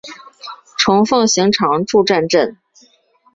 [0.79, 2.57] 虫奉行常住战阵！